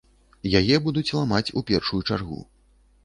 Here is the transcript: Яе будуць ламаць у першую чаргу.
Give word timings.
Яе 0.59 0.79
будуць 0.87 1.13
ламаць 1.19 1.53
у 1.61 1.63
першую 1.73 2.01
чаргу. 2.09 2.41